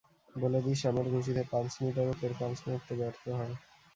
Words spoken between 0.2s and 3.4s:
বলে দিস আমার ঘুষিতে, পালস মিটারও তোর পালস মাপতে ব্যার্থ